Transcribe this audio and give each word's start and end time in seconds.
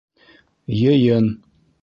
Йыйын! 0.79 1.27